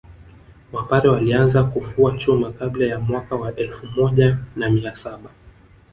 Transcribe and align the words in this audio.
Wapare 0.71 1.09
walianza 1.09 1.63
kufua 1.63 2.17
chuma 2.17 2.51
kabla 2.51 2.85
ya 2.85 2.99
mwaka 2.99 3.35
wa 3.35 3.55
elfu 3.55 3.85
moja 3.85 4.37
na 4.55 4.69
mia 4.69 4.95
saba 4.95 5.29